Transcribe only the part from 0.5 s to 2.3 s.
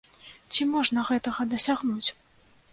Ці можна гэтага дасягнуць?